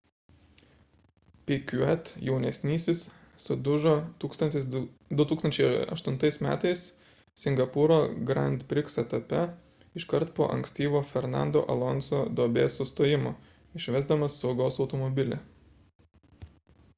piquet 1.49 2.11
jaunesnysis 2.27 3.01
sudužo 3.43 3.91
2008 4.23 6.17
m 6.47 6.57
singapūro 7.43 7.99
grand 8.33 8.65
prix 8.73 8.97
etape 9.05 9.43
iškart 10.03 10.33
po 10.41 10.49
ankstyvo 10.57 11.03
fernando 11.13 11.65
alonso 11.79 12.23
duobės 12.39 12.81
sustojimo 12.83 13.35
išvesdamas 13.85 14.43
saugos 14.45 14.81
automobilį 14.87 15.39